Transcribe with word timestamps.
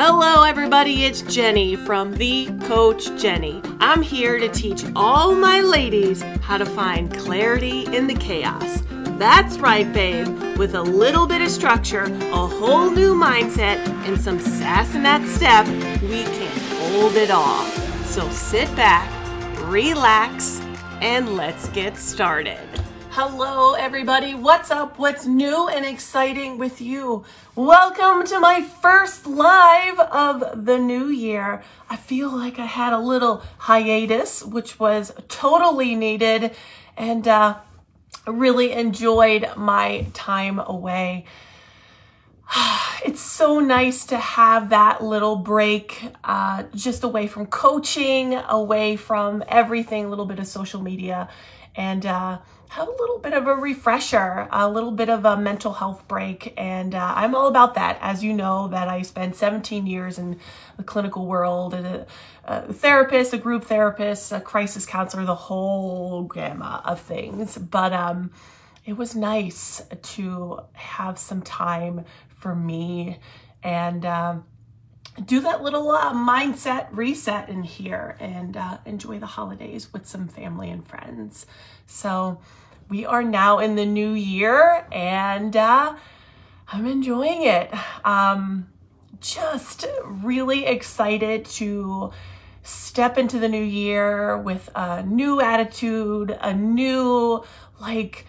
Hello, 0.00 0.44
everybody. 0.44 1.06
It's 1.06 1.22
Jennie 1.22 1.74
from 1.74 2.14
The 2.14 2.46
Coach 2.68 3.20
Jennie. 3.20 3.60
I'm 3.80 4.00
here 4.00 4.38
to 4.38 4.48
teach 4.48 4.84
all 4.94 5.34
my 5.34 5.60
ladies 5.60 6.22
how 6.40 6.56
to 6.56 6.64
find 6.64 7.12
clarity 7.12 7.84
in 7.86 8.06
the 8.06 8.14
chaos. 8.14 8.84
That's 9.18 9.58
right, 9.58 9.92
babe. 9.92 10.28
With 10.56 10.76
a 10.76 10.80
little 10.80 11.26
bit 11.26 11.42
of 11.42 11.50
structure, 11.50 12.04
a 12.04 12.46
whole 12.46 12.92
new 12.92 13.12
mindset, 13.12 13.78
and 14.06 14.20
some 14.20 14.38
sass 14.38 14.94
in 14.94 15.02
that 15.02 15.26
step, 15.26 15.66
we 16.00 16.22
can 16.22 16.92
hold 16.92 17.16
it 17.16 17.32
all. 17.32 17.64
So 18.04 18.30
sit 18.30 18.68
back, 18.76 19.10
relax, 19.68 20.60
and 21.00 21.34
let's 21.34 21.70
get 21.70 21.96
started. 21.96 22.60
Hello, 23.20 23.74
everybody. 23.74 24.36
What's 24.36 24.70
up? 24.70 24.96
What's 24.96 25.26
new 25.26 25.66
and 25.66 25.84
exciting 25.84 26.56
with 26.56 26.80
you? 26.80 27.24
Welcome 27.56 28.24
to 28.28 28.38
my 28.38 28.62
first 28.62 29.26
live 29.26 29.98
of 29.98 30.64
the 30.64 30.78
new 30.78 31.08
year. 31.08 31.64
I 31.90 31.96
feel 31.96 32.30
like 32.30 32.60
I 32.60 32.66
had 32.66 32.92
a 32.92 32.98
little 33.00 33.42
hiatus, 33.56 34.44
which 34.44 34.78
was 34.78 35.12
totally 35.26 35.96
needed, 35.96 36.54
and 36.96 37.26
uh, 37.26 37.56
really 38.24 38.70
enjoyed 38.70 39.48
my 39.56 40.06
time 40.14 40.60
away. 40.60 41.24
It's 43.04 43.20
so 43.20 43.58
nice 43.60 44.06
to 44.06 44.16
have 44.16 44.70
that 44.70 45.02
little 45.02 45.36
break 45.36 46.04
uh, 46.22 46.64
just 46.74 47.02
away 47.02 47.26
from 47.26 47.46
coaching, 47.46 48.34
away 48.34 48.96
from 48.96 49.42
everything, 49.48 50.04
a 50.04 50.08
little 50.08 50.26
bit 50.26 50.38
of 50.38 50.46
social 50.46 50.82
media, 50.82 51.28
and 51.74 52.04
uh, 52.04 52.38
have 52.68 52.88
a 52.88 52.92
little 52.92 53.18
bit 53.18 53.32
of 53.32 53.46
a 53.46 53.54
refresher, 53.54 54.48
a 54.52 54.68
little 54.68 54.90
bit 54.90 55.08
of 55.08 55.24
a 55.24 55.36
mental 55.36 55.72
health 55.72 56.06
break. 56.06 56.54
And 56.56 56.94
uh, 56.94 57.12
I'm 57.16 57.34
all 57.34 57.48
about 57.48 57.74
that. 57.74 57.98
As 58.00 58.22
you 58.22 58.32
know, 58.32 58.68
that 58.68 58.88
I 58.88 59.02
spent 59.02 59.36
17 59.36 59.86
years 59.86 60.18
in 60.18 60.38
the 60.76 60.82
clinical 60.82 61.26
world, 61.26 61.74
a, 61.74 62.06
a 62.44 62.72
therapist, 62.72 63.32
a 63.32 63.38
group 63.38 63.64
therapist, 63.64 64.32
a 64.32 64.40
crisis 64.40 64.86
counselor, 64.86 65.24
the 65.24 65.34
whole 65.34 66.24
gamma 66.24 66.82
of 66.84 67.00
things. 67.00 67.56
But 67.56 67.92
um, 67.92 68.30
it 68.84 68.96
was 68.96 69.16
nice 69.16 69.82
to 70.02 70.60
have 70.72 71.18
some 71.18 71.42
time 71.42 72.04
for 72.28 72.54
me 72.54 73.18
and 73.62 74.06
um, 74.06 74.44
do 75.24 75.40
that 75.40 75.62
little 75.62 75.90
uh, 75.90 76.12
mindset 76.12 76.88
reset 76.92 77.48
in 77.48 77.62
here 77.62 78.16
and 78.20 78.56
uh, 78.56 78.78
enjoy 78.84 79.18
the 79.18 79.26
holidays 79.26 79.92
with 79.92 80.06
some 80.06 80.28
family 80.28 80.70
and 80.70 80.86
friends. 80.86 81.46
So 81.86 82.40
we 82.88 83.04
are 83.04 83.22
now 83.22 83.58
in 83.58 83.76
the 83.76 83.86
new 83.86 84.12
year 84.12 84.86
and 84.92 85.56
uh, 85.56 85.96
I'm 86.68 86.86
enjoying 86.86 87.42
it. 87.42 87.72
Um, 88.04 88.68
just 89.20 89.86
really 90.04 90.66
excited 90.66 91.44
to 91.46 92.12
step 92.62 93.18
into 93.18 93.38
the 93.38 93.48
new 93.48 93.62
year 93.62 94.38
with 94.38 94.68
a 94.74 95.02
new 95.02 95.40
attitude, 95.40 96.36
a 96.40 96.52
new 96.52 97.42
like 97.80 98.26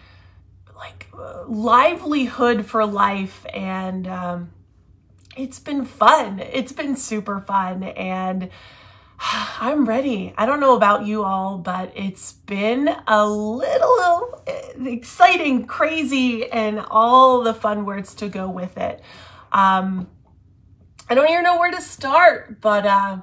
like 0.76 1.08
uh, 1.16 1.44
livelihood 1.46 2.64
for 2.64 2.86
life 2.86 3.44
and 3.52 4.08
um, 4.08 4.50
it's 5.36 5.58
been 5.58 5.84
fun. 5.84 6.40
It's 6.40 6.72
been 6.72 6.96
super 6.96 7.40
fun 7.40 7.82
and 7.82 8.50
I'm 9.60 9.84
ready. 9.84 10.34
I 10.36 10.46
don't 10.46 10.60
know 10.60 10.76
about 10.76 11.06
you 11.06 11.24
all, 11.24 11.58
but 11.58 11.92
it's 11.94 12.32
been 12.32 12.88
a 13.06 13.28
little 13.28 14.42
exciting, 14.84 15.66
crazy, 15.66 16.50
and 16.50 16.80
all 16.90 17.42
the 17.42 17.54
fun 17.54 17.84
words 17.84 18.14
to 18.16 18.28
go 18.28 18.48
with 18.48 18.78
it. 18.78 19.02
Um, 19.52 20.08
I 21.08 21.14
don't 21.14 21.28
even 21.28 21.44
know 21.44 21.58
where 21.58 21.72
to 21.72 21.80
start, 21.80 22.60
but 22.60 22.86
uh, 22.86 23.18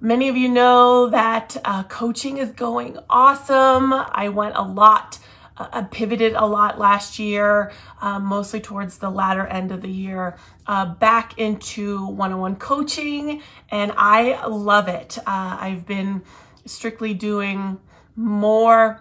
many 0.00 0.28
of 0.28 0.36
you 0.36 0.48
know 0.48 1.08
that 1.08 1.56
uh, 1.64 1.82
coaching 1.84 2.38
is 2.38 2.50
going 2.52 2.98
awesome. 3.08 3.92
I 3.92 4.28
went 4.28 4.54
a 4.56 4.62
lot 4.62 5.18
uh, 5.56 5.82
pivoted 5.84 6.34
a 6.34 6.44
lot 6.44 6.78
last 6.78 7.18
year, 7.18 7.72
um, 8.00 8.24
mostly 8.24 8.60
towards 8.60 8.98
the 8.98 9.10
latter 9.10 9.46
end 9.46 9.70
of 9.72 9.82
the 9.82 9.90
year, 9.90 10.36
uh, 10.66 10.86
back 10.86 11.38
into 11.38 12.06
one 12.06 12.32
on 12.32 12.40
one 12.40 12.56
coaching, 12.56 13.42
and 13.70 13.92
I 13.96 14.44
love 14.46 14.88
it. 14.88 15.18
Uh, 15.18 15.58
I've 15.60 15.86
been 15.86 16.22
strictly 16.66 17.14
doing 17.14 17.78
more. 18.16 19.00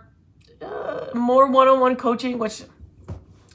Uh, 0.62 1.10
more 1.14 1.48
one-on-one 1.48 1.98
coaching 1.98 2.40
which 2.40 2.64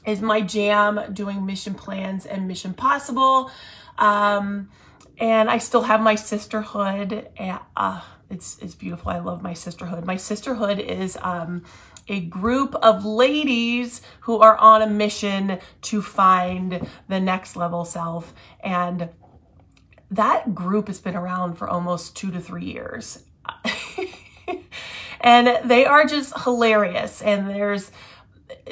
is 0.05 0.21
my 0.21 0.41
jam 0.41 1.01
doing 1.11 1.43
mission 1.43 1.73
plans 1.73 2.27
and 2.27 2.47
mission 2.47 2.71
possible 2.71 3.49
um, 3.97 4.69
and 5.17 5.49
i 5.49 5.57
still 5.57 5.81
have 5.81 6.01
my 6.01 6.13
sisterhood 6.13 7.27
and 7.35 7.59
uh, 7.75 7.99
it's, 8.29 8.57
it's 8.59 8.75
beautiful 8.75 9.11
i 9.11 9.19
love 9.19 9.41
my 9.41 9.53
sisterhood 9.53 10.05
my 10.05 10.17
sisterhood 10.17 10.79
is 10.79 11.17
um, 11.21 11.63
a 12.09 12.19
group 12.21 12.75
of 12.75 13.05
ladies 13.05 14.01
who 14.21 14.39
are 14.39 14.57
on 14.57 14.81
a 14.81 14.87
mission 14.87 15.59
to 15.83 16.01
find 16.01 16.87
the 17.07 17.19
next 17.19 17.55
level 17.55 17.85
self. 17.85 18.33
And 18.61 19.09
that 20.11 20.55
group 20.55 20.87
has 20.87 20.99
been 20.99 21.15
around 21.15 21.55
for 21.55 21.69
almost 21.69 22.15
two 22.17 22.31
to 22.31 22.39
three 22.39 22.65
years. 22.65 23.23
and 25.21 25.69
they 25.69 25.85
are 25.85 26.05
just 26.05 26.37
hilarious. 26.41 27.21
And 27.21 27.47
there's 27.47 27.91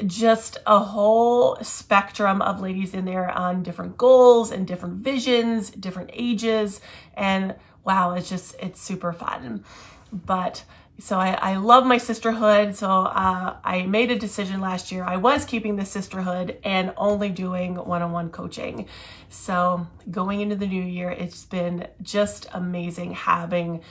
just 0.06 0.58
a 0.66 0.80
whole 0.80 1.56
spectrum 1.62 2.42
of 2.42 2.60
ladies 2.60 2.92
in 2.92 3.04
there 3.04 3.30
on 3.30 3.62
different 3.62 3.96
goals 3.96 4.50
and 4.50 4.66
different 4.66 4.96
visions, 4.96 5.70
different 5.70 6.10
ages. 6.12 6.80
And 7.14 7.54
wow, 7.84 8.14
it's 8.14 8.28
just, 8.28 8.56
it's 8.60 8.80
super 8.80 9.12
fun. 9.12 9.64
But 10.12 10.64
so 11.00 11.18
I, 11.18 11.30
I 11.40 11.56
love 11.56 11.86
my 11.86 11.98
sisterhood. 11.98 12.74
So 12.74 12.90
uh, 12.90 13.56
I 13.62 13.82
made 13.82 14.10
a 14.10 14.18
decision 14.18 14.60
last 14.60 14.90
year. 14.90 15.04
I 15.04 15.16
was 15.16 15.44
keeping 15.44 15.76
the 15.76 15.84
sisterhood 15.84 16.58
and 16.64 16.92
only 16.96 17.28
doing 17.28 17.76
one-on-one 17.76 18.30
coaching. 18.30 18.88
So 19.28 19.86
going 20.10 20.40
into 20.40 20.56
the 20.56 20.66
new 20.66 20.82
year, 20.82 21.10
it's 21.10 21.44
been 21.44 21.86
just 22.02 22.46
amazing 22.52 23.12
having 23.12 23.82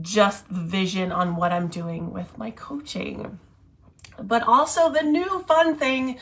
just 0.00 0.48
the 0.48 0.60
vision 0.60 1.12
on 1.12 1.36
what 1.36 1.52
I'm 1.52 1.68
doing 1.68 2.12
with 2.12 2.36
my 2.36 2.50
coaching. 2.50 3.38
But 4.20 4.42
also 4.42 4.90
the 4.90 5.02
new 5.02 5.44
fun 5.46 5.76
thing 5.76 6.18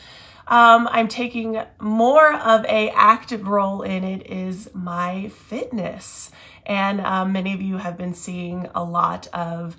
um, 0.47 0.87
I'm 0.91 1.07
taking 1.07 1.59
more 1.79 2.33
of 2.33 2.65
a 2.65 2.91
active 2.91 3.47
role 3.47 3.81
in 3.81 4.03
it 4.03 4.29
is 4.29 4.69
my 4.73 5.29
fitness. 5.29 6.29
And 6.65 7.01
um, 7.01 7.31
many 7.31 7.53
of 7.53 7.61
you 7.61 7.77
have 7.77 7.97
been 7.97 8.13
seeing 8.13 8.67
a 8.73 8.83
lot 8.83 9.27
of 9.33 9.77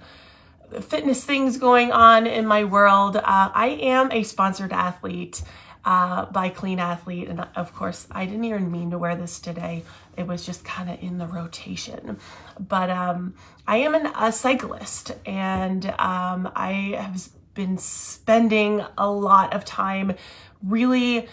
fitness 0.80 1.24
things 1.24 1.58
going 1.58 1.92
on 1.92 2.26
in 2.26 2.47
my 2.47 2.64
world. 2.64 3.16
Uh, 3.16 3.22
I 3.54 3.78
am 3.80 4.10
a 4.12 4.22
sponsored 4.22 4.72
athlete 4.72 5.42
uh, 5.84 6.26
by 6.26 6.48
Clean 6.48 6.78
Athlete. 6.78 7.28
And 7.28 7.47
of 7.54 7.74
course, 7.74 8.06
I 8.10 8.26
didn't 8.26 8.44
even 8.44 8.70
mean 8.70 8.91
to 8.91 8.98
wear 8.98 9.16
this 9.16 9.38
today. 9.38 9.84
It 10.16 10.26
was 10.26 10.44
just 10.44 10.64
kind 10.64 10.91
of 10.91 11.00
in 11.02 11.19
the 11.19 11.26
rotation. 11.26 12.19
But 12.58 12.91
um, 12.91 13.34
I 13.66 13.78
am 13.78 13.94
an, 13.94 14.06
a 14.18 14.32
cyclist 14.32 15.12
and 15.24 15.86
um, 15.86 16.50
I 16.56 16.97
have 16.98 17.28
been 17.54 17.78
spending 17.78 18.84
a 18.98 19.10
lot 19.10 19.54
of 19.54 19.64
time 19.64 20.14
really 20.62 21.28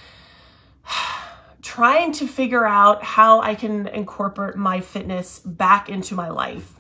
trying 1.64 2.12
to 2.12 2.28
figure 2.28 2.66
out 2.66 3.04
how 3.04 3.42
I 3.42 3.56
can 3.56 3.88
incorporate 3.88 4.56
my 4.56 4.82
fitness 4.82 5.40
back 5.40 5.90
into 5.90 6.14
my 6.14 6.30
life. 6.30 6.74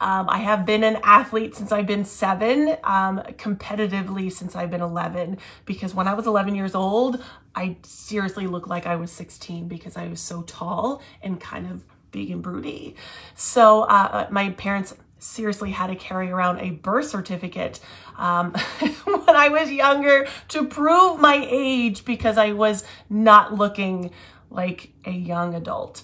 Um, 0.00 0.28
I 0.28 0.38
have 0.38 0.64
been 0.64 0.82
an 0.82 0.98
athlete 1.02 1.56
since 1.56 1.72
I've 1.72 1.86
been 1.86 2.04
seven, 2.04 2.76
um, 2.84 3.18
competitively 3.36 4.32
since 4.32 4.56
I've 4.56 4.70
been 4.70 4.80
11, 4.80 5.38
because 5.64 5.94
when 5.94 6.06
I 6.08 6.14
was 6.14 6.26
11 6.26 6.54
years 6.54 6.74
old, 6.74 7.22
I 7.54 7.76
seriously 7.82 8.46
looked 8.46 8.68
like 8.68 8.86
I 8.86 8.96
was 8.96 9.10
16 9.10 9.68
because 9.68 9.96
I 9.96 10.08
was 10.08 10.20
so 10.20 10.42
tall 10.42 11.02
and 11.20 11.40
kind 11.40 11.70
of 11.70 11.84
big 12.12 12.30
and 12.30 12.42
broody. 12.42 12.94
So 13.34 13.82
uh, 13.82 14.28
my 14.30 14.50
parents 14.50 14.94
seriously 15.18 15.70
had 15.70 15.88
to 15.88 15.96
carry 15.96 16.30
around 16.30 16.60
a 16.60 16.70
birth 16.70 17.08
certificate 17.08 17.80
um, 18.16 18.52
when 19.04 19.36
I 19.36 19.48
was 19.48 19.70
younger 19.70 20.26
to 20.48 20.66
prove 20.66 21.20
my 21.20 21.46
age 21.48 22.04
because 22.04 22.38
I 22.38 22.52
was 22.52 22.84
not 23.10 23.54
looking 23.54 24.10
like 24.50 24.90
a 25.04 25.10
young 25.10 25.54
adult. 25.54 26.02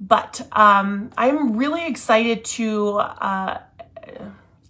But 0.00 0.46
um, 0.52 1.10
I'm 1.16 1.56
really 1.56 1.86
excited 1.86 2.44
to 2.44 2.98
uh, 2.98 3.58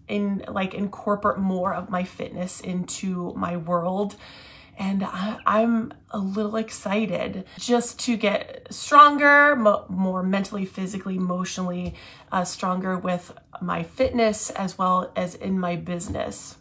in 0.08 0.44
like 0.46 0.74
incorporate 0.74 1.38
more 1.38 1.72
of 1.72 1.88
my 1.88 2.04
fitness 2.04 2.60
into 2.60 3.32
my 3.34 3.56
world. 3.56 4.14
And 4.78 5.04
I, 5.04 5.38
am 5.46 5.92
a 6.10 6.18
little 6.18 6.56
excited 6.56 7.44
just 7.58 7.98
to 8.00 8.16
get 8.16 8.66
stronger, 8.70 9.54
mo- 9.54 9.84
more 9.88 10.22
mentally, 10.22 10.64
physically, 10.64 11.16
emotionally 11.16 11.94
uh, 12.30 12.44
stronger 12.44 12.98
with 12.98 13.32
my 13.60 13.82
fitness 13.82 14.50
as 14.50 14.78
well 14.78 15.12
as 15.14 15.34
in 15.34 15.58
my 15.58 15.76
business. 15.76 16.56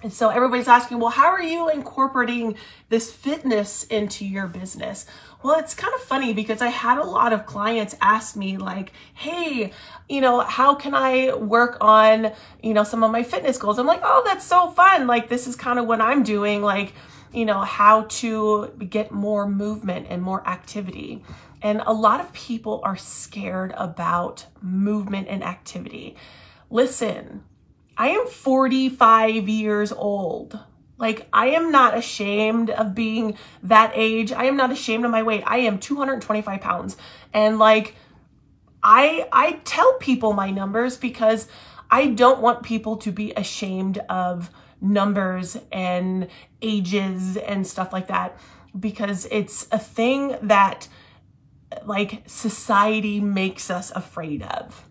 And 0.00 0.12
so 0.12 0.28
everybody's 0.28 0.68
asking, 0.68 1.00
well, 1.00 1.10
how 1.10 1.26
are 1.26 1.42
you 1.42 1.68
incorporating 1.70 2.54
this 2.88 3.10
fitness 3.12 3.82
into 3.84 4.24
your 4.24 4.46
business? 4.46 5.06
Well, 5.42 5.58
it's 5.58 5.74
kind 5.74 5.92
of 5.92 6.00
funny 6.02 6.32
because 6.32 6.62
I 6.62 6.68
had 6.68 6.98
a 6.98 7.04
lot 7.04 7.32
of 7.32 7.46
clients 7.46 7.96
ask 8.00 8.36
me, 8.36 8.58
like, 8.58 8.92
hey, 9.14 9.72
you 10.08 10.20
know, 10.20 10.40
how 10.40 10.76
can 10.76 10.94
I 10.94 11.34
work 11.34 11.78
on, 11.80 12.32
you 12.62 12.74
know, 12.74 12.84
some 12.84 13.02
of 13.02 13.10
my 13.10 13.24
fitness 13.24 13.58
goals? 13.58 13.78
I'm 13.78 13.86
like, 13.86 14.02
oh, 14.04 14.22
that's 14.24 14.44
so 14.44 14.70
fun. 14.70 15.08
Like, 15.08 15.28
this 15.28 15.48
is 15.48 15.56
kind 15.56 15.80
of 15.80 15.86
what 15.86 16.00
I'm 16.00 16.22
doing. 16.22 16.62
Like, 16.62 16.92
you 17.32 17.44
know, 17.44 17.60
how 17.60 18.02
to 18.02 18.72
get 18.88 19.10
more 19.10 19.48
movement 19.48 20.06
and 20.08 20.22
more 20.22 20.46
activity. 20.48 21.22
And 21.62 21.82
a 21.86 21.92
lot 21.92 22.20
of 22.20 22.32
people 22.32 22.80
are 22.84 22.96
scared 22.96 23.74
about 23.76 24.46
movement 24.62 25.28
and 25.28 25.42
activity. 25.42 26.16
Listen, 26.70 27.42
I 27.96 28.10
am 28.10 28.26
45 28.26 29.48
years 29.48 29.92
old. 29.92 30.58
Like, 30.98 31.28
I 31.32 31.48
am 31.48 31.70
not 31.70 31.96
ashamed 31.96 32.70
of 32.70 32.94
being 32.94 33.36
that 33.62 33.92
age. 33.94 34.32
I 34.32 34.44
am 34.44 34.56
not 34.56 34.72
ashamed 34.72 35.04
of 35.04 35.10
my 35.10 35.22
weight. 35.22 35.42
I 35.46 35.58
am 35.58 35.78
225 35.78 36.60
pounds. 36.60 36.96
And 37.32 37.58
like, 37.58 37.94
I, 38.82 39.28
I 39.32 39.60
tell 39.64 39.94
people 39.94 40.32
my 40.32 40.50
numbers 40.50 40.96
because 40.96 41.48
I 41.90 42.08
don't 42.08 42.40
want 42.40 42.62
people 42.62 42.96
to 42.98 43.12
be 43.12 43.32
ashamed 43.32 43.98
of 44.08 44.50
numbers 44.80 45.56
and 45.72 46.28
ages 46.62 47.36
and 47.36 47.66
stuff 47.66 47.92
like 47.92 48.08
that 48.08 48.38
because 48.78 49.26
it's 49.30 49.66
a 49.72 49.78
thing 49.78 50.36
that 50.42 50.88
like 51.84 52.22
society 52.26 53.20
makes 53.20 53.70
us 53.70 53.90
afraid 53.92 54.42
of 54.42 54.87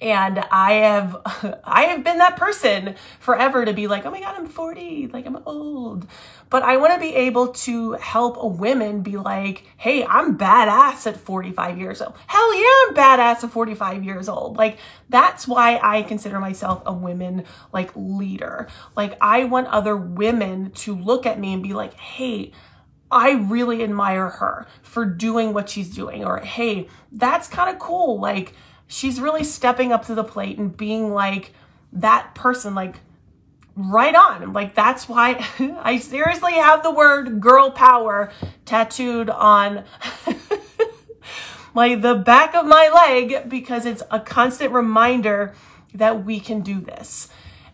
and 0.00 0.38
i 0.50 0.72
have 0.72 1.16
i 1.64 1.84
have 1.84 2.04
been 2.04 2.18
that 2.18 2.36
person 2.36 2.94
forever 3.20 3.64
to 3.64 3.72
be 3.72 3.86
like 3.86 4.04
oh 4.06 4.10
my 4.10 4.20
god 4.20 4.34
i'm 4.36 4.46
40 4.46 5.08
like 5.08 5.26
i'm 5.26 5.40
old 5.46 6.06
but 6.50 6.62
i 6.62 6.76
want 6.76 6.94
to 6.94 7.00
be 7.00 7.14
able 7.14 7.48
to 7.48 7.92
help 7.92 8.36
a 8.38 8.46
women 8.46 9.02
be 9.02 9.16
like 9.16 9.64
hey 9.76 10.04
i'm 10.04 10.38
badass 10.38 11.06
at 11.06 11.16
45 11.16 11.78
years 11.78 12.00
old 12.00 12.14
hell 12.26 12.54
yeah 12.54 12.88
i'm 12.88 12.94
badass 12.94 13.44
at 13.44 13.50
45 13.50 14.04
years 14.04 14.28
old 14.28 14.56
like 14.56 14.78
that's 15.08 15.48
why 15.48 15.80
i 15.82 16.02
consider 16.02 16.38
myself 16.38 16.82
a 16.86 16.92
women 16.92 17.44
like 17.72 17.90
leader 17.94 18.68
like 18.96 19.16
i 19.20 19.44
want 19.44 19.66
other 19.68 19.96
women 19.96 20.70
to 20.72 20.94
look 20.94 21.26
at 21.26 21.38
me 21.38 21.52
and 21.52 21.62
be 21.62 21.72
like 21.72 21.94
hey 21.94 22.52
I 23.10 23.32
really 23.32 23.82
admire 23.82 24.28
her 24.28 24.66
for 24.82 25.06
doing 25.06 25.54
what 25.54 25.70
she's 25.70 25.88
doing. 25.94 26.24
Or, 26.24 26.40
hey, 26.40 26.88
that's 27.10 27.48
kind 27.48 27.70
of 27.70 27.78
cool. 27.78 28.20
Like, 28.20 28.52
she's 28.88 29.20
really 29.20 29.44
stepping 29.44 29.92
up 29.92 30.06
to 30.06 30.14
the 30.14 30.24
plate 30.24 30.58
and 30.58 30.76
being 30.76 31.12
like 31.12 31.52
that 31.92 32.34
person, 32.34 32.74
like, 32.74 32.96
right 33.76 34.14
on. 34.14 34.52
Like, 34.52 34.74
that's 34.74 35.08
why 35.08 35.46
I 35.82 35.98
seriously 35.98 36.54
have 36.54 36.82
the 36.82 36.90
word 36.90 37.40
girl 37.40 37.70
power 37.70 38.32
tattooed 38.64 39.30
on. 39.30 39.84
like 41.74 42.02
the 42.02 42.16
back 42.16 42.54
of 42.54 42.66
my 42.66 42.88
leg 42.88 43.48
because 43.48 43.86
it's 43.86 44.02
a 44.10 44.18
constant 44.18 44.72
reminder 44.72 45.54
that 45.94 46.24
we 46.24 46.40
can 46.40 46.62
do 46.62 46.80
this. 46.80 47.28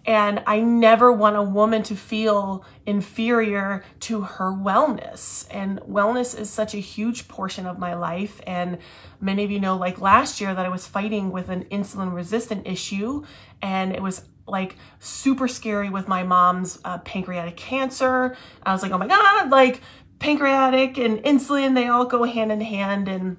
And 0.07 0.43
I 0.47 0.61
never 0.61 1.11
want 1.11 1.37
a 1.37 1.43
woman 1.43 1.83
to 1.85 1.97
feel 1.97 2.65
inferior 2.85 3.85
to 4.01 4.21
her 4.21 4.53
wellness. 4.53 5.47
And 5.51 5.81
wellness 5.81 6.39
is 6.39 6.51
such 6.51 6.75
a 6.75 6.79
huge 6.79 7.27
portion 7.27 7.67
of 7.67 7.79
my 7.79 7.95
life. 7.95 8.41
And 8.47 8.79
many 9.21 9.45
of 9.45 9.51
you 9.51 9.61
know, 9.61 9.77
like 9.77 10.01
last 10.01 10.41
year, 10.41 10.55
that 10.55 10.67
I 10.67 10.69
was 10.69 10.87
fighting 10.87 11.31
with 11.31 11.49
an 11.49 11.65
insulin 11.65 12.15
resistant 12.15 12.67
issue. 12.67 13.25
And 13.63 13.93
it 13.93 14.03
was 14.03 14.27
like 14.47 14.77
super 14.99 15.49
scary 15.49 15.89
with 15.89 16.07
my 16.07 16.23
mom's 16.23 16.79
uh, 16.85 16.99
pancreatic 16.99 17.57
cancer. 17.57 18.37
I 18.63 18.73
was 18.73 18.83
like, 18.83 18.93
oh 18.93 18.99
my 18.99 19.07
God, 19.07 19.51
like 19.51 19.81
pancreatic 20.19 20.99
and 20.99 21.19
insulin, 21.21 21.75
they 21.75 21.89
all 21.89 22.05
go 22.05 22.25
hand 22.25 22.53
in 22.53 22.61
hand. 22.61 23.09
And 23.09 23.39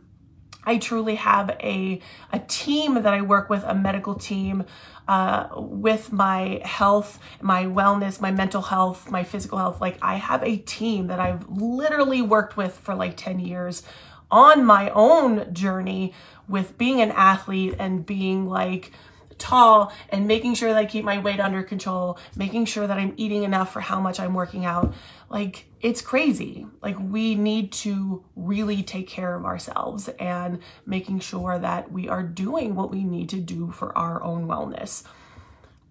I 0.65 0.77
truly 0.77 1.15
have 1.15 1.50
a, 1.62 2.00
a 2.33 2.39
team 2.39 2.95
that 2.95 3.13
I 3.13 3.21
work 3.21 3.50
with, 3.50 3.63
a 3.63 3.75
medical 3.75 4.15
team 4.15 4.65
uh, 5.07 5.47
with 5.56 6.12
my 6.12 6.62
health, 6.63 7.19
my 7.41 7.65
wellness, 7.65 8.19
my 8.19 8.31
mental 8.31 8.62
health, 8.62 9.09
my 9.12 9.23
physical 9.23 9.57
health. 9.57 9.79
Like 9.79 9.97
I 10.01 10.15
have 10.15 10.44
a 10.44 10.57
team 10.57 11.07
that 11.07 11.19
I've 11.19 11.47
literally 11.50 12.21
worked 12.21 12.57
with 12.57 12.73
for 12.73 12.95
like 12.95 13.15
10 13.15 13.39
years 13.39 13.83
on 14.31 14.65
my 14.65 14.89
own 14.89 15.53
journey 15.53 16.13
with 16.47 16.77
being 16.77 17.01
an 17.01 17.12
athlete 17.12 17.75
and 17.77 18.06
being 18.06 18.47
like, 18.47 18.91
tall 19.38 19.92
and 20.10 20.28
making 20.28 20.56
sure 20.56 20.70
that 20.70 20.78
I 20.78 20.86
keep 20.86 21.06
my 21.06 21.20
weight 21.20 21.40
under 21.40 21.64
control, 21.64 22.18
making 22.36 22.66
sure 22.66 22.88
that 22.88 22.98
I'm 22.98 23.14
eating 23.18 23.44
enough 23.44 23.74
for 23.74 23.82
how 23.82 24.00
much 24.00 24.20
I'm 24.20 24.34
working 24.34 24.66
out. 24.66 24.94
Like, 25.30 25.66
it's 25.82 26.02
crazy. 26.02 26.68
Like, 26.82 26.98
we 27.00 27.36
need 27.36 27.72
to 27.74 28.24
really 28.36 28.84
take 28.84 29.08
care 29.08 29.36
of 29.36 29.46
ourselves 29.46 30.08
and 30.20 30.60
making 30.86 31.20
sure 31.20 31.60
that 31.60 31.92
we 31.92 32.08
are 32.08 32.24
doing 32.24 32.76
what 32.76 32.92
we 32.92 33.04
need 33.04 33.30
to 33.30 33.40
do 33.40 33.72
for 33.72 33.98
our 33.98 34.24
own 34.24 34.48
wellness. 34.48 35.04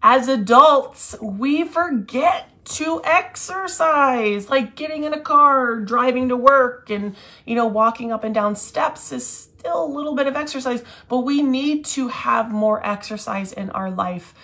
As 0.03 0.29
adults, 0.29 1.17
we 1.21 1.65
forget 1.65 2.51
to 2.65 3.01
exercise, 3.05 4.49
like 4.49 4.75
getting 4.75 5.05
in 5.05 5.13
a 5.13 5.21
car, 5.21 5.81
driving 5.81 6.29
to 6.29 6.37
work, 6.37 6.91
and, 6.91 7.17
you 7.47 7.55
know, 7.55 7.67
walking 7.67 8.13
up 8.13 8.25
and 8.25 8.35
down 8.35 8.57
steps 8.57 9.13
is 9.13 9.49
still 9.65 9.83
a 9.83 9.87
little 9.87 10.15
bit 10.15 10.27
of 10.27 10.37
exercise, 10.37 10.83
but 11.09 11.21
we 11.21 11.41
need 11.41 11.87
to 11.87 12.09
have 12.09 12.53
more 12.53 12.87
exercise 12.87 13.51
in 13.51 13.71
our 13.71 13.91
life. 13.91 14.35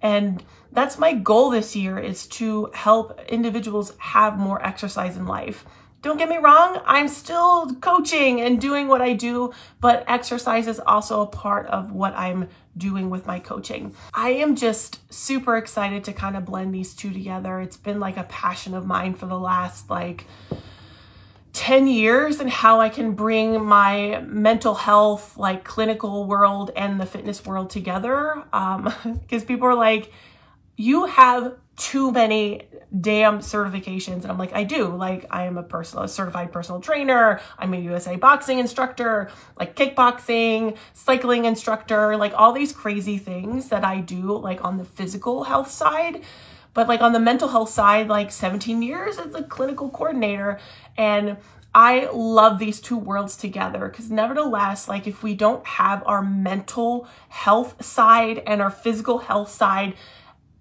And 0.00 0.40
that's 0.70 1.00
my 1.00 1.14
goal 1.14 1.50
this 1.50 1.74
year 1.74 1.98
is 1.98 2.28
to 2.28 2.70
help 2.72 3.20
individuals 3.28 3.92
have 3.98 4.38
more 4.38 4.64
exercise 4.64 5.16
in 5.16 5.26
life. 5.26 5.64
Don't 6.00 6.16
get 6.16 6.28
me 6.28 6.36
wrong, 6.36 6.80
I'm 6.86 7.08
still 7.08 7.74
coaching 7.80 8.40
and 8.40 8.60
doing 8.60 8.86
what 8.86 9.02
I 9.02 9.14
do, 9.14 9.52
but 9.80 10.04
exercise 10.06 10.68
is 10.68 10.78
also 10.78 11.22
a 11.22 11.26
part 11.26 11.66
of 11.66 11.90
what 11.90 12.14
I'm 12.14 12.48
doing 12.76 13.10
with 13.10 13.26
my 13.26 13.40
coaching. 13.40 13.92
I 14.14 14.30
am 14.30 14.54
just 14.54 15.12
super 15.12 15.56
excited 15.56 16.04
to 16.04 16.12
kind 16.12 16.36
of 16.36 16.44
blend 16.44 16.72
these 16.72 16.94
two 16.94 17.10
together. 17.12 17.58
It's 17.58 17.76
been 17.76 17.98
like 17.98 18.16
a 18.16 18.22
passion 18.24 18.74
of 18.74 18.86
mine 18.86 19.14
for 19.14 19.26
the 19.26 19.38
last 19.38 19.90
like 19.90 20.24
10 21.58 21.88
years 21.88 22.38
and 22.38 22.48
how 22.48 22.80
I 22.80 22.88
can 22.88 23.14
bring 23.14 23.64
my 23.64 24.20
mental 24.24 24.76
health, 24.76 25.36
like 25.36 25.64
clinical 25.64 26.24
world 26.24 26.70
and 26.76 27.00
the 27.00 27.04
fitness 27.04 27.44
world 27.44 27.68
together. 27.68 28.44
Um, 28.52 28.94
because 29.22 29.42
people 29.42 29.66
are 29.66 29.74
like, 29.74 30.12
you 30.76 31.06
have 31.06 31.56
too 31.76 32.12
many 32.12 32.62
damn 33.00 33.40
certifications. 33.40 34.22
And 34.22 34.26
I'm 34.26 34.38
like, 34.38 34.52
I 34.52 34.62
do. 34.62 34.86
Like, 34.86 35.26
I 35.32 35.46
am 35.46 35.58
a 35.58 35.64
personal, 35.64 36.04
a 36.04 36.08
certified 36.08 36.52
personal 36.52 36.80
trainer. 36.80 37.40
I'm 37.58 37.74
a 37.74 37.78
USA 37.78 38.14
boxing 38.14 38.60
instructor, 38.60 39.28
like 39.58 39.74
kickboxing, 39.74 40.76
cycling 40.92 41.44
instructor, 41.44 42.16
like 42.16 42.34
all 42.36 42.52
these 42.52 42.72
crazy 42.72 43.18
things 43.18 43.70
that 43.70 43.84
I 43.84 43.98
do, 43.98 44.38
like 44.38 44.64
on 44.64 44.78
the 44.78 44.84
physical 44.84 45.42
health 45.42 45.72
side. 45.72 46.22
But 46.74 46.88
like 46.88 47.00
on 47.00 47.12
the 47.12 47.20
mental 47.20 47.48
health 47.48 47.70
side, 47.70 48.08
like 48.08 48.30
17 48.30 48.82
years 48.82 49.18
as 49.18 49.34
a 49.34 49.42
clinical 49.42 49.90
coordinator. 49.90 50.58
And 50.96 51.38
I 51.74 52.08
love 52.12 52.58
these 52.58 52.80
two 52.80 52.96
worlds 52.96 53.36
together 53.36 53.88
because, 53.88 54.10
nevertheless, 54.10 54.88
like 54.88 55.06
if 55.06 55.22
we 55.22 55.34
don't 55.34 55.66
have 55.66 56.02
our 56.06 56.22
mental 56.22 57.06
health 57.28 57.84
side 57.84 58.42
and 58.46 58.62
our 58.62 58.70
physical 58.70 59.18
health 59.18 59.50
side 59.50 59.94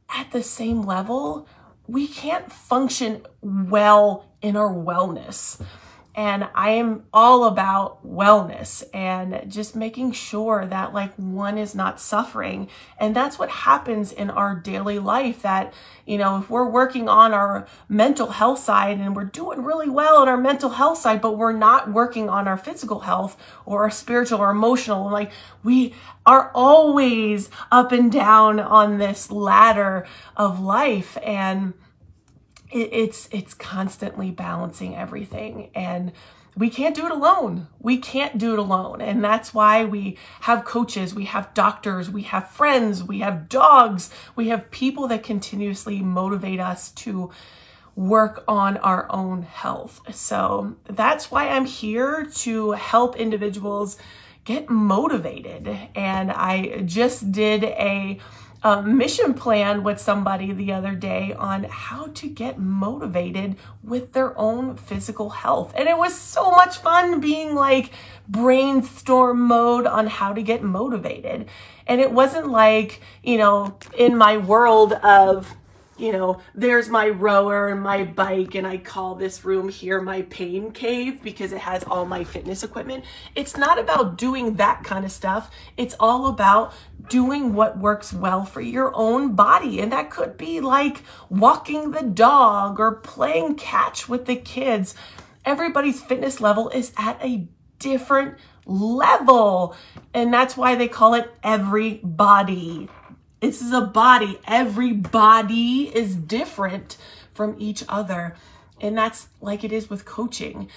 at 0.10 0.32
the 0.32 0.44
same 0.44 0.82
level, 0.82 1.48
we 1.88 2.08
can't 2.08 2.52
function 2.52 3.26
well 3.42 4.26
in 4.42 4.58
our 4.58 4.74
wellness. 4.74 5.62
And 6.18 6.50
I 6.56 6.72
am 6.72 7.04
all 7.14 7.44
about 7.44 8.04
wellness 8.04 8.84
and 8.92 9.44
just 9.48 9.76
making 9.76 10.14
sure 10.14 10.66
that 10.66 10.92
like 10.92 11.14
one 11.14 11.60
is 11.60 11.76
not 11.76 12.02
suffering. 12.02 12.70
And 12.98 13.16
that's 13.16 13.38
what 13.38 13.50
happens 13.50 14.12
in 14.12 14.32
our 14.32 14.56
daily 14.56 14.98
life 14.98 15.44
that, 15.44 15.76
you 16.08 16.18
know, 16.18 16.40
if 16.40 16.50
we're 16.50 16.68
working 16.68 17.08
on 17.08 17.36
our 17.36 17.68
mental 17.88 18.32
health 18.32 18.58
side 18.58 18.98
and 18.98 19.16
we're 19.16 19.26
doing 19.26 19.62
really 19.64 19.90
well 19.90 20.18
on 20.18 20.28
our 20.28 20.38
mental 20.38 20.72
health 20.72 20.98
side, 20.98 21.22
but 21.22 21.38
we're 21.38 21.54
not 21.54 21.94
working 21.94 22.30
on 22.30 22.48
our 22.48 22.58
physical 22.58 23.02
health 23.02 23.40
or 23.68 23.84
our 23.84 23.92
spiritual 23.92 24.40
or 24.40 24.50
emotional, 24.50 25.12
like 25.12 25.32
we 25.64 25.94
are 26.26 26.50
always 26.56 27.52
up 27.72 27.92
and 27.92 28.12
down 28.12 28.60
on 28.60 28.98
this 28.98 29.30
ladder 29.30 30.08
of 30.36 30.60
life. 30.60 31.16
And 31.22 31.76
it, 32.72 32.90
it's 32.92 33.30
it's 33.32 33.54
constantly 33.54 34.32
balancing 34.32 34.96
everything 34.96 35.70
and 35.76 36.12
we 36.58 36.72
can't 36.72 36.96
do 36.96 37.06
it 37.06 37.12
alone. 37.12 37.68
We 37.80 37.98
can't 37.98 38.40
do 38.40 38.54
it 38.54 38.60
alone. 38.60 39.00
And 39.00 39.24
that's 39.24 39.54
why 39.54 39.86
we 39.86 40.18
have 40.42 40.66
coaches, 40.66 41.14
we 41.14 41.26
have 41.26 41.54
doctors, 41.54 42.10
we 42.10 42.24
have 42.24 42.50
friends, 42.50 43.04
we 43.04 43.20
have 43.20 43.48
dogs, 43.48 44.10
we 44.36 44.48
have 44.48 44.72
people 44.72 45.08
that 45.10 45.22
continuously 45.22 46.02
motivate 46.02 46.60
us 46.60 46.90
to 46.94 47.30
work 47.96 48.44
on 48.48 48.78
our 48.78 49.12
own 49.12 49.44
health. 49.44 50.02
So 50.16 50.76
that's 50.86 51.30
why 51.30 51.50
I'm 51.50 51.66
here 51.66 52.26
to 52.38 52.72
help 52.72 53.16
individuals 53.16 53.98
get 54.44 54.70
motivated. 54.70 55.68
And 55.94 56.32
I 56.32 56.82
just 56.86 57.32
did 57.32 57.66
a 57.66 58.20
a 58.64 58.82
mission 58.82 59.34
plan 59.34 59.84
with 59.84 60.00
somebody 60.00 60.52
the 60.52 60.72
other 60.72 60.96
day 60.96 61.34
on 61.34 61.66
how 61.66 62.08
to 62.08 62.28
get 62.28 62.58
motivated 62.58 63.56
with 63.84 64.14
their 64.14 64.38
own 64.38 64.76
physical 64.76 65.30
health. 65.30 65.74
And 65.76 65.88
it 65.88 65.98
was 65.98 66.16
so 66.16 66.52
much 66.52 66.78
fun 66.78 67.20
being 67.20 67.56
like 67.56 67.92
brainstorm 68.28 69.42
mode 69.42 69.86
on 69.86 70.08
how 70.08 70.34
to 70.34 70.42
get 70.42 70.64
motivated. 70.64 71.48
And 71.86 72.02
it 72.02 72.12
wasn't 72.12 72.50
like, 72.50 73.02
you 73.24 73.38
know, 73.38 73.78
in 73.98 74.18
my 74.18 74.38
world 74.38 74.94
of 74.94 75.56
you 75.98 76.12
know, 76.12 76.40
there's 76.54 76.90
my 76.90 77.10
rower 77.10 77.70
and 77.70 77.82
my 77.82 78.04
bike, 78.04 78.56
and 78.56 78.68
I 78.68 78.78
call 78.78 79.16
this 79.16 79.44
room 79.44 79.70
here 79.70 80.02
my 80.02 80.24
pain 80.24 80.72
cave 80.72 81.22
because 81.24 81.52
it 81.52 81.60
has 81.60 81.84
all 81.84 82.06
my 82.06 82.24
fitness 82.24 82.64
equipment. 82.64 83.04
It's 83.36 83.58
not 83.58 83.80
about 83.80 84.18
doing 84.18 84.56
that 84.56 84.84
kind 84.84 85.06
of 85.06 85.12
stuff. 85.12 85.52
It's 85.76 85.96
all 86.00 86.28
about 86.28 86.74
doing 87.10 87.54
what 87.54 87.78
works 87.78 88.14
well 88.14 88.46
for 88.46 88.62
your 88.62 88.92
own 88.96 89.34
body. 89.34 89.80
And 89.80 89.92
that 89.92 90.12
could 90.12 90.38
be 90.38 90.60
like 90.60 91.04
walking 91.30 91.92
the 91.92 92.04
dog 92.04 92.80
or 92.80 92.96
playing 92.96 93.56
catch 93.56 94.08
with 94.08 94.26
the 94.26 94.36
kids. 94.36 94.96
Everybody's 95.46 96.02
fitness 96.02 96.42
level 96.42 96.70
is 96.70 96.92
at 96.98 97.24
a 97.24 97.48
different 97.80 98.36
level. 98.66 99.76
And 100.14 100.34
that's 100.34 100.58
why 100.58 100.76
they 100.76 100.88
call 100.88 101.14
it 101.14 101.34
everybody. 101.44 102.90
This 103.40 103.62
is 103.62 103.72
a 103.72 103.82
body. 103.82 104.40
Every 104.48 104.94
body 104.94 105.92
is 105.94 106.16
different 106.16 106.98
from 107.34 107.56
each 107.60 107.84
other. 107.88 108.36
And 108.82 108.98
that's 108.98 109.28
like 109.42 109.64
it 109.64 109.72
is 109.72 109.90
with 109.90 110.06
coaching. 110.06 110.70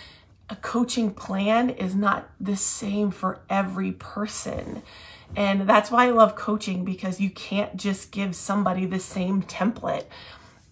A 0.49 0.57
coaching 0.57 1.13
plan 1.13 1.71
is 1.71 1.95
not 1.95 2.29
the 2.41 2.57
same 2.57 3.11
for 3.11 3.41
every 3.49 3.93
person. 3.93 4.83
And 5.37 5.69
that's 5.69 5.91
why 5.91 6.07
I 6.07 6.11
love 6.11 6.35
coaching 6.35 6.85
because 6.85 7.21
you 7.21 7.31
can't 7.31 7.77
just 7.77 8.11
give 8.11 8.35
somebody 8.35 8.85
the 8.85 8.99
same 8.99 9.43
template. 9.43 10.05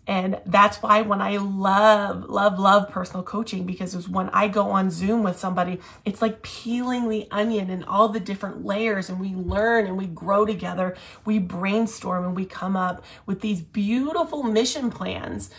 And 0.09 0.41
that's 0.47 0.81
why 0.81 1.03
when 1.03 1.21
I 1.21 1.37
love, 1.37 2.31
love, 2.31 2.59
love 2.59 2.89
personal 2.89 3.23
coaching, 3.23 3.67
because 3.67 3.95
it's 3.95 4.09
when 4.09 4.31
I 4.31 4.49
go 4.49 4.71
on 4.71 4.91
Zoom 4.91 5.23
with 5.23 5.39
somebody, 5.39 5.81
it's 6.07 6.23
like 6.23 6.41
peeling 6.41 7.11
the 7.11 7.29
onion 7.31 7.69
and 7.69 7.85
all 7.85 8.09
the 8.09 8.19
different 8.19 8.65
layers, 8.65 9.11
and 9.11 9.21
we 9.21 9.35
learn 9.35 9.87
and 9.87 9.99
we 9.99 10.07
grow 10.07 10.47
together. 10.47 10.97
We 11.27 11.39
brainstorm 11.39 12.25
and 12.25 12.35
we 12.35 12.47
come 12.47 12.75
up 12.75 13.05
with 13.27 13.43
these 13.43 13.61
beautiful 13.61 14.43
mission 14.43 14.91
plans. 14.91 15.51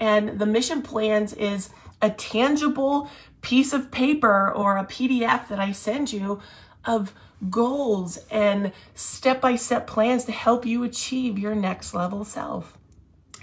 And 0.00 0.38
the 0.38 0.46
mission 0.46 0.80
plans 0.80 1.34
is 1.34 1.68
a 2.00 2.08
tangible 2.08 3.10
piece 3.42 3.74
of 3.74 3.90
paper 3.90 4.50
or 4.50 4.78
a 4.78 4.86
PDF 4.86 5.48
that 5.48 5.58
I 5.60 5.72
send 5.72 6.14
you 6.14 6.40
of 6.86 7.12
goals 7.50 8.18
and 8.30 8.72
step 8.94 9.42
by 9.42 9.56
step 9.56 9.86
plans 9.86 10.24
to 10.24 10.32
help 10.32 10.64
you 10.64 10.82
achieve 10.82 11.38
your 11.38 11.54
next 11.54 11.92
level 11.92 12.24
self 12.24 12.77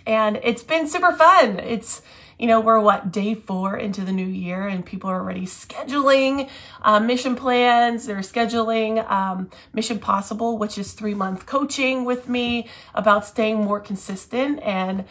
and 0.05 0.39
it's 0.43 0.63
been 0.63 0.87
super 0.87 1.11
fun. 1.11 1.59
It's 1.59 2.01
you 2.37 2.47
know, 2.47 2.59
we're 2.59 2.81
what, 2.81 3.11
day 3.11 3.33
four 3.33 3.77
into 3.77 4.03
the 4.03 4.11
new 4.11 4.25
year, 4.25 4.67
and 4.67 4.85
people 4.85 5.09
are 5.09 5.21
already 5.21 5.45
scheduling 5.45 6.49
uh, 6.81 6.99
mission 6.99 7.35
plans. 7.35 8.05
They're 8.05 8.17
scheduling 8.17 9.09
um, 9.09 9.49
Mission 9.73 9.99
Possible, 9.99 10.57
which 10.57 10.77
is 10.77 10.91
three 10.91 11.13
month 11.13 11.45
coaching 11.45 12.03
with 12.03 12.27
me 12.27 12.67
about 12.93 13.25
staying 13.25 13.63
more 13.63 13.79
consistent 13.79 14.59
and 14.63 15.05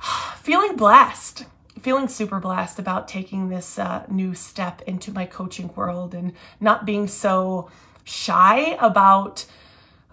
feeling 0.36 0.74
blessed, 0.74 1.44
feeling 1.80 2.08
super 2.08 2.40
blessed 2.40 2.80
about 2.80 3.06
taking 3.06 3.48
this 3.48 3.78
uh, 3.78 4.04
new 4.08 4.34
step 4.34 4.82
into 4.82 5.12
my 5.12 5.26
coaching 5.26 5.70
world 5.76 6.14
and 6.14 6.32
not 6.60 6.84
being 6.84 7.06
so 7.06 7.70
shy 8.02 8.76
about 8.80 9.46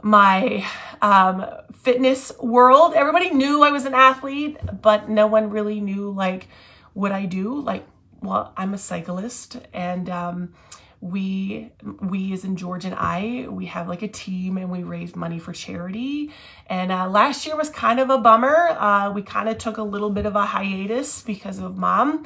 my 0.04 0.66
um, 1.02 1.46
fitness 1.74 2.32
world. 2.40 2.94
Everybody 2.94 3.32
knew 3.32 3.64
I 3.64 3.72
was 3.72 3.86
an 3.86 3.94
athlete, 3.94 4.58
but 4.82 5.10
no 5.10 5.28
one 5.28 5.50
really 5.50 5.80
knew 5.80 6.12
like 6.12 6.48
what 6.94 7.12
I 7.12 7.26
do. 7.26 7.60
Like, 7.60 7.86
well, 8.22 8.54
I'm 8.56 8.74
a 8.74 8.78
cyclist, 8.78 9.58
and 9.74 10.10
um, 10.10 10.54
we 11.00 11.72
we 12.00 12.32
as 12.34 12.44
in 12.46 12.56
George 12.56 12.86
and 12.86 12.96
I, 12.96 13.48
we 13.50 13.66
have 13.66 13.88
like 13.88 14.04
a 14.04 14.08
team, 14.08 14.58
and 14.58 14.70
we 14.70 14.84
raise 14.84 15.16
money 15.16 15.40
for 15.40 15.54
charity. 15.54 16.32
And 16.68 16.92
uh, 16.92 17.10
last 17.10 17.46
year 17.46 17.56
was 17.56 17.70
kind 17.70 18.00
of 18.00 18.10
a 18.10 18.20
bummer. 18.20 18.70
Uh, 18.78 19.12
we 19.12 19.24
kind 19.24 19.50
of 19.50 19.58
took 19.58 19.78
a 19.78 19.84
little 19.84 20.12
bit 20.12 20.26
of 20.26 20.36
a 20.36 20.46
hiatus 20.46 21.24
because 21.24 21.60
of 21.60 21.78
mom. 21.78 22.26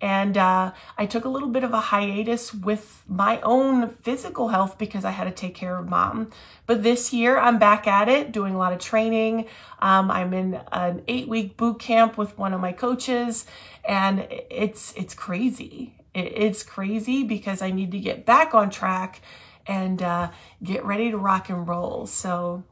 And 0.00 0.36
uh, 0.36 0.72
I 0.98 1.06
took 1.06 1.24
a 1.24 1.28
little 1.28 1.48
bit 1.48 1.64
of 1.64 1.72
a 1.72 1.80
hiatus 1.80 2.52
with 2.52 3.02
my 3.08 3.40
own 3.40 3.90
physical 4.02 4.48
health 4.48 4.76
because 4.76 5.04
I 5.04 5.10
had 5.10 5.24
to 5.24 5.30
take 5.30 5.54
care 5.54 5.78
of 5.78 5.88
mom. 5.88 6.30
But 6.66 6.82
this 6.82 7.12
year 7.12 7.38
I'm 7.38 7.58
back 7.58 7.86
at 7.86 8.08
it, 8.08 8.32
doing 8.32 8.54
a 8.54 8.58
lot 8.58 8.72
of 8.72 8.80
training. 8.80 9.46
Um, 9.80 10.10
I'm 10.10 10.34
in 10.34 10.60
an 10.72 11.02
eight 11.08 11.28
week 11.28 11.56
boot 11.56 11.78
camp 11.78 12.18
with 12.18 12.36
one 12.36 12.52
of 12.52 12.60
my 12.60 12.72
coaches, 12.72 13.46
and 13.84 14.26
it's 14.50 14.92
it's 14.94 15.14
crazy. 15.14 15.94
It's 16.14 16.62
crazy 16.62 17.24
because 17.24 17.60
I 17.62 17.70
need 17.70 17.90
to 17.92 17.98
get 17.98 18.24
back 18.24 18.54
on 18.54 18.70
track 18.70 19.20
and 19.66 20.02
uh, 20.02 20.30
get 20.62 20.84
ready 20.84 21.10
to 21.10 21.18
rock 21.18 21.48
and 21.48 21.66
roll. 21.66 22.06
So, 22.06 22.64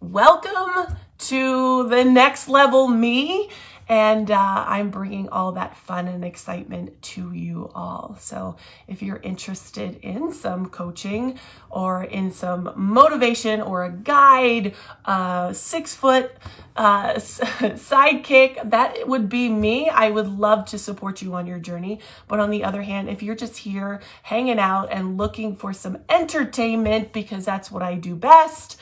welcome 0.00 0.96
to 1.18 1.88
the 1.88 2.04
next 2.04 2.48
level 2.48 2.88
me. 2.88 3.50
And 3.88 4.30
uh, 4.30 4.64
I'm 4.66 4.90
bringing 4.90 5.28
all 5.28 5.52
that 5.52 5.76
fun 5.76 6.08
and 6.08 6.24
excitement 6.24 7.00
to 7.02 7.32
you 7.32 7.70
all. 7.74 8.16
So 8.18 8.56
if 8.88 9.02
you're 9.02 9.20
interested 9.22 9.98
in 10.02 10.32
some 10.32 10.70
coaching 10.70 11.38
or 11.70 12.04
in 12.04 12.32
some 12.32 12.72
motivation 12.76 13.60
or 13.60 13.84
a 13.84 13.90
guide, 13.90 14.74
uh, 15.04 15.52
six 15.52 15.94
foot 15.94 16.32
uh, 16.76 17.14
sidekick, 17.14 18.70
that 18.70 19.06
would 19.06 19.28
be 19.28 19.48
me. 19.48 19.90
I 19.90 20.10
would 20.10 20.28
love 20.28 20.64
to 20.66 20.78
support 20.78 21.20
you 21.20 21.34
on 21.34 21.46
your 21.46 21.58
journey. 21.58 22.00
But 22.26 22.40
on 22.40 22.50
the 22.50 22.64
other 22.64 22.82
hand, 22.82 23.10
if 23.10 23.22
you're 23.22 23.34
just 23.34 23.58
here 23.58 24.00
hanging 24.22 24.58
out 24.58 24.90
and 24.90 25.18
looking 25.18 25.54
for 25.54 25.72
some 25.72 25.98
entertainment, 26.08 27.12
because 27.12 27.44
that's 27.44 27.70
what 27.70 27.82
I 27.82 27.96
do 27.96 28.16
best, 28.16 28.80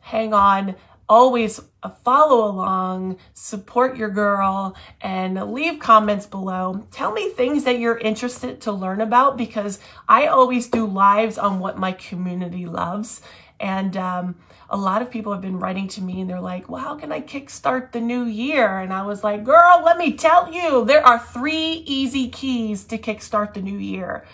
hang 0.00 0.32
on 0.32 0.76
always 1.08 1.60
follow 2.04 2.50
along, 2.50 3.18
support 3.34 3.96
your 3.96 4.10
girl, 4.10 4.76
and 5.00 5.52
leave 5.52 5.80
comments 5.80 6.26
below. 6.26 6.86
Tell 6.90 7.12
me 7.12 7.30
things 7.30 7.64
that 7.64 7.78
you're 7.78 7.98
interested 7.98 8.60
to 8.62 8.72
learn 8.72 9.00
about 9.00 9.36
because 9.36 9.78
I 10.08 10.26
always 10.26 10.68
do 10.68 10.86
lives 10.86 11.38
on 11.38 11.60
what 11.60 11.78
my 11.78 11.92
community 11.92 12.66
loves. 12.66 13.22
And 13.60 13.96
um, 13.96 14.36
a 14.70 14.76
lot 14.76 15.02
of 15.02 15.10
people 15.10 15.32
have 15.32 15.42
been 15.42 15.58
writing 15.58 15.88
to 15.88 16.02
me 16.02 16.20
and 16.20 16.30
they're 16.30 16.40
like, 16.40 16.68
well, 16.68 16.82
how 16.82 16.94
can 16.94 17.10
I 17.10 17.20
kickstart 17.20 17.92
the 17.92 18.00
new 18.00 18.24
year? 18.24 18.78
And 18.78 18.92
I 18.92 19.02
was 19.02 19.24
like, 19.24 19.44
girl, 19.44 19.82
let 19.84 19.98
me 19.98 20.12
tell 20.12 20.52
you, 20.52 20.84
there 20.84 21.04
are 21.04 21.18
three 21.18 21.82
easy 21.86 22.28
keys 22.28 22.84
to 22.84 22.98
kickstart 22.98 23.54
the 23.54 23.62
new 23.62 23.78
year. 23.78 24.24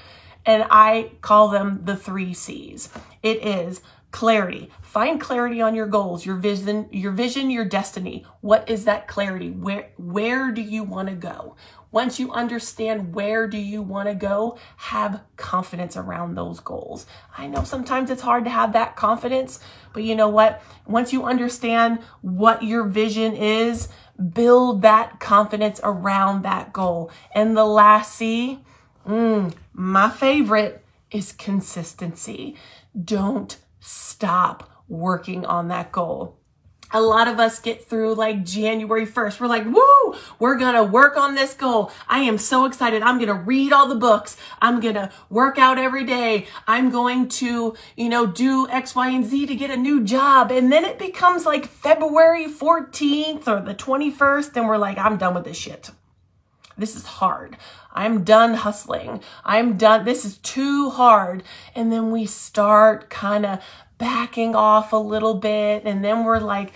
And 0.46 0.66
I 0.70 1.12
call 1.22 1.48
them 1.48 1.80
the 1.84 1.96
three 1.96 2.34
C's. 2.34 2.90
It 3.22 3.42
is 3.44 3.80
clarity. 4.14 4.70
Find 4.80 5.20
clarity 5.20 5.60
on 5.60 5.74
your 5.74 5.88
goals, 5.88 6.24
your 6.24 6.36
vision, 6.36 6.88
your 6.92 7.10
vision, 7.10 7.50
your 7.50 7.64
destiny. 7.64 8.24
What 8.42 8.70
is 8.70 8.84
that 8.84 9.08
clarity? 9.08 9.50
Where 9.50 9.88
where 9.96 10.52
do 10.52 10.62
you 10.62 10.84
want 10.84 11.08
to 11.08 11.16
go? 11.16 11.56
Once 11.90 12.20
you 12.20 12.30
understand 12.30 13.12
where 13.12 13.48
do 13.48 13.58
you 13.58 13.82
want 13.82 14.08
to 14.08 14.14
go, 14.14 14.56
have 14.76 15.20
confidence 15.36 15.96
around 15.96 16.36
those 16.36 16.60
goals. 16.60 17.06
I 17.36 17.48
know 17.48 17.64
sometimes 17.64 18.08
it's 18.08 18.22
hard 18.22 18.44
to 18.44 18.50
have 18.50 18.74
that 18.74 18.94
confidence, 18.94 19.58
but 19.92 20.04
you 20.04 20.14
know 20.14 20.28
what? 20.28 20.62
Once 20.86 21.12
you 21.12 21.24
understand 21.24 21.98
what 22.20 22.62
your 22.62 22.84
vision 22.84 23.34
is, 23.34 23.88
build 24.32 24.82
that 24.82 25.18
confidence 25.18 25.80
around 25.82 26.42
that 26.42 26.72
goal. 26.72 27.10
And 27.34 27.56
the 27.56 27.66
last 27.66 28.14
C, 28.14 28.60
mm, 29.08 29.52
my 29.72 30.08
favorite 30.08 30.84
is 31.10 31.32
consistency. 31.32 32.54
Don't 33.04 33.56
stop 33.84 34.70
working 34.88 35.44
on 35.44 35.68
that 35.68 35.92
goal. 35.92 36.38
A 36.90 37.00
lot 37.00 37.26
of 37.26 37.40
us 37.40 37.58
get 37.58 37.84
through 37.84 38.14
like 38.14 38.44
January 38.44 39.06
1st. 39.06 39.40
We're 39.40 39.48
like, 39.48 39.64
woo, 39.64 40.14
we're 40.38 40.56
going 40.56 40.74
to 40.74 40.84
work 40.84 41.16
on 41.16 41.34
this 41.34 41.52
goal. 41.52 41.90
I 42.08 42.20
am 42.20 42.38
so 42.38 42.66
excited. 42.66 43.02
I'm 43.02 43.16
going 43.16 43.28
to 43.28 43.34
read 43.34 43.72
all 43.72 43.88
the 43.88 43.96
books. 43.96 44.36
I'm 44.62 44.80
going 44.80 44.94
to 44.94 45.10
work 45.28 45.58
out 45.58 45.76
every 45.76 46.04
day. 46.04 46.46
I'm 46.68 46.90
going 46.90 47.28
to, 47.30 47.74
you 47.96 48.08
know, 48.08 48.26
do 48.26 48.68
X, 48.68 48.94
Y, 48.94 49.08
and 49.08 49.24
Z 49.24 49.46
to 49.46 49.56
get 49.56 49.70
a 49.70 49.76
new 49.76 50.04
job. 50.04 50.52
And 50.52 50.70
then 50.70 50.84
it 50.84 50.98
becomes 50.98 51.44
like 51.44 51.66
February 51.66 52.46
14th 52.46 53.48
or 53.48 53.60
the 53.60 53.74
21st. 53.74 54.56
And 54.56 54.68
we're 54.68 54.78
like, 54.78 54.96
I'm 54.96 55.18
done 55.18 55.34
with 55.34 55.44
this 55.44 55.56
shit. 55.56 55.90
This 56.76 56.96
is 56.96 57.06
hard. 57.06 57.56
I'm 57.92 58.24
done 58.24 58.54
hustling. 58.54 59.20
I'm 59.44 59.76
done. 59.76 60.04
This 60.04 60.24
is 60.24 60.38
too 60.38 60.90
hard. 60.90 61.42
And 61.74 61.92
then 61.92 62.10
we 62.10 62.26
start 62.26 63.10
kind 63.10 63.46
of 63.46 63.60
backing 63.98 64.54
off 64.54 64.92
a 64.92 64.96
little 64.96 65.34
bit. 65.34 65.84
And 65.84 66.04
then 66.04 66.24
we're 66.24 66.40
like, 66.40 66.72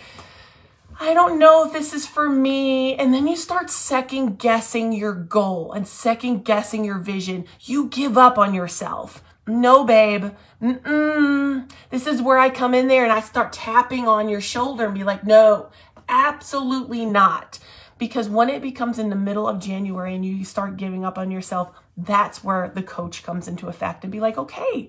I 1.00 1.14
don't 1.14 1.38
know 1.38 1.66
if 1.66 1.72
this 1.72 1.92
is 1.92 2.06
for 2.06 2.28
me. 2.28 2.94
And 2.96 3.12
then 3.12 3.26
you 3.26 3.36
start 3.36 3.70
second 3.70 4.38
guessing 4.38 4.92
your 4.92 5.14
goal 5.14 5.72
and 5.72 5.86
second 5.86 6.44
guessing 6.44 6.84
your 6.84 6.98
vision. 6.98 7.46
You 7.60 7.86
give 7.88 8.18
up 8.18 8.38
on 8.38 8.54
yourself. 8.54 9.22
No, 9.46 9.84
babe. 9.84 10.32
Mm-mm. 10.62 11.70
This 11.90 12.06
is 12.06 12.20
where 12.20 12.38
I 12.38 12.50
come 12.50 12.74
in 12.74 12.88
there 12.88 13.04
and 13.04 13.12
I 13.12 13.20
start 13.20 13.52
tapping 13.52 14.06
on 14.06 14.28
your 14.28 14.40
shoulder 14.40 14.86
and 14.86 14.94
be 14.94 15.04
like, 15.04 15.24
no, 15.24 15.70
absolutely 16.08 17.06
not. 17.06 17.58
Because 17.98 18.28
when 18.28 18.48
it 18.48 18.62
becomes 18.62 18.98
in 18.98 19.10
the 19.10 19.16
middle 19.16 19.48
of 19.48 19.58
January 19.58 20.14
and 20.14 20.24
you 20.24 20.44
start 20.44 20.76
giving 20.76 21.04
up 21.04 21.18
on 21.18 21.30
yourself, 21.30 21.70
that's 21.96 22.44
where 22.44 22.70
the 22.74 22.82
coach 22.82 23.22
comes 23.22 23.48
into 23.48 23.68
effect 23.68 24.04
and 24.04 24.12
be 24.12 24.20
like, 24.20 24.38
okay, 24.38 24.88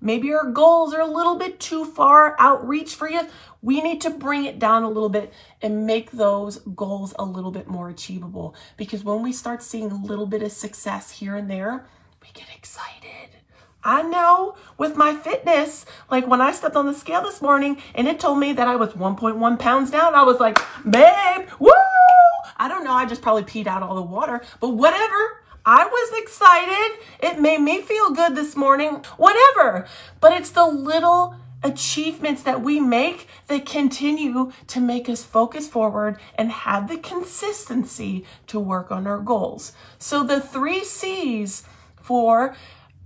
maybe 0.00 0.28
your 0.28 0.50
goals 0.52 0.92
are 0.92 1.00
a 1.00 1.06
little 1.06 1.36
bit 1.36 1.58
too 1.58 1.84
far 1.84 2.36
outreach 2.38 2.94
for 2.94 3.08
you. 3.08 3.22
We 3.62 3.80
need 3.80 4.02
to 4.02 4.10
bring 4.10 4.44
it 4.44 4.58
down 4.58 4.82
a 4.82 4.88
little 4.88 5.08
bit 5.08 5.32
and 5.62 5.86
make 5.86 6.10
those 6.10 6.58
goals 6.58 7.14
a 7.18 7.24
little 7.24 7.52
bit 7.52 7.68
more 7.68 7.88
achievable. 7.88 8.54
Because 8.76 9.02
when 9.02 9.22
we 9.22 9.32
start 9.32 9.62
seeing 9.62 9.90
a 9.90 10.02
little 10.02 10.26
bit 10.26 10.42
of 10.42 10.52
success 10.52 11.10
here 11.10 11.36
and 11.36 11.50
there, 11.50 11.86
we 12.20 12.28
get 12.34 12.48
excited. 12.54 13.30
I 13.84 14.02
know 14.02 14.56
with 14.78 14.96
my 14.96 15.14
fitness, 15.14 15.86
like 16.10 16.26
when 16.26 16.40
I 16.40 16.52
stepped 16.52 16.76
on 16.76 16.86
the 16.86 16.94
scale 16.94 17.22
this 17.22 17.42
morning 17.42 17.78
and 17.94 18.06
it 18.06 18.20
told 18.20 18.38
me 18.38 18.52
that 18.52 18.68
I 18.68 18.76
was 18.76 18.90
1.1 18.90 19.58
pounds 19.58 19.90
down, 19.90 20.14
I 20.14 20.22
was 20.22 20.38
like, 20.38 20.58
babe, 20.88 21.48
woo! 21.58 21.72
I 22.56 22.68
don't 22.68 22.84
know, 22.84 22.92
I 22.92 23.06
just 23.06 23.22
probably 23.22 23.44
peed 23.44 23.66
out 23.66 23.82
all 23.82 23.94
the 23.94 24.02
water, 24.02 24.42
but 24.60 24.70
whatever. 24.70 25.38
I 25.64 25.86
was 25.86 26.20
excited. 26.20 26.98
It 27.20 27.40
made 27.40 27.60
me 27.60 27.82
feel 27.82 28.10
good 28.10 28.34
this 28.34 28.56
morning. 28.56 29.04
Whatever. 29.16 29.86
But 30.20 30.32
it's 30.32 30.50
the 30.50 30.66
little 30.66 31.36
achievements 31.62 32.42
that 32.42 32.62
we 32.62 32.80
make 32.80 33.28
that 33.46 33.64
continue 33.64 34.52
to 34.66 34.80
make 34.80 35.08
us 35.08 35.22
focus 35.22 35.68
forward 35.68 36.18
and 36.34 36.50
have 36.50 36.88
the 36.88 36.98
consistency 36.98 38.24
to 38.48 38.58
work 38.58 38.90
on 38.90 39.06
our 39.06 39.18
goals. 39.18 39.72
So 39.98 40.24
the 40.24 40.40
three 40.40 40.82
C's 40.82 41.62
for 42.00 42.56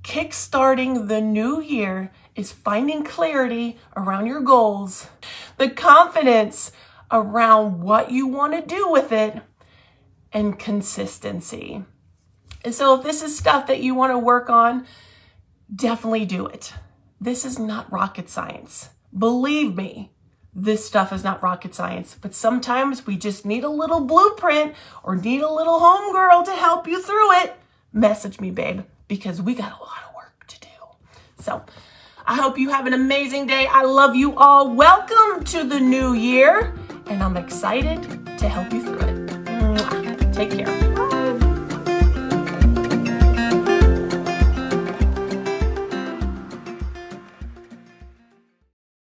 kickstarting 0.03 1.09
the 1.09 1.21
new 1.21 1.61
year 1.61 2.11
is 2.35 2.53
finding 2.53 3.03
clarity 3.03 3.79
around 3.97 4.27
your 4.27 4.41
goals, 4.41 5.09
the 5.57 5.69
confidence 5.69 6.71
around 7.11 7.81
what 7.81 8.11
you 8.11 8.27
want 8.27 8.55
to 8.55 8.75
do 8.75 8.91
with 8.91 9.13
it, 9.13 9.41
and 10.33 10.59
consistency. 10.59 11.85
And 12.65 12.75
so, 12.75 12.97
if 12.97 13.05
this 13.05 13.23
is 13.23 13.37
stuff 13.37 13.67
that 13.69 13.81
you 13.81 13.95
want 13.95 14.13
to 14.13 14.19
work 14.19 14.51
on, 14.51 14.87
definitely 15.75 16.25
do 16.25 16.47
it. 16.47 16.73
This 17.21 17.45
is 17.45 17.59
not 17.59 17.91
rocket 17.93 18.29
science. 18.29 18.91
Believe 19.17 19.77
me, 19.77 20.11
this 20.55 20.85
stuff 20.85 21.13
is 21.13 21.23
not 21.23 21.43
rocket 21.43 21.75
science, 21.75 22.17
but 22.21 22.35
sometimes 22.35 23.07
we 23.07 23.17
just 23.17 23.47
need 23.47 23.63
a 23.63 23.69
little 23.69 24.01
blueprint 24.01 24.75
or 25.03 25.17
need 25.17 25.43
a 25.43 25.53
little 25.53 25.81
homegirl 25.81 26.45
to 26.47 26.53
help 26.53 26.87
you 26.87 27.01
through 27.01 27.33
it. 27.41 27.57
Message 27.93 28.41
me, 28.41 28.51
babe, 28.51 28.83
because 29.07 29.41
we 29.41 29.55
got 29.55 29.79
a 29.79 29.83
lot 29.83 30.03
of 30.09 30.15
work 30.15 30.47
to 30.49 30.61
do. 30.61 30.69
So, 31.39 31.63
I 32.27 32.35
hope 32.35 32.59
you 32.59 32.71
have 32.71 32.87
an 32.87 32.95
amazing 32.95 33.47
day. 33.47 33.69
I 33.71 33.85
love 33.85 34.17
you 34.17 34.35
all. 34.37 34.75
Welcome 34.75 35.45
to 35.45 35.63
the 35.63 35.79
new 35.79 36.13
year, 36.15 36.75
and 37.09 37.23
I'm 37.23 37.37
excited 37.37 38.03
to 38.39 38.49
help 38.49 38.73
you 38.73 38.83
through 38.83 38.99
it. 39.01 40.33
Take 40.33 40.51
care. 40.51 40.86